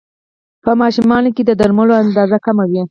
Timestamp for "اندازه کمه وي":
2.03-2.79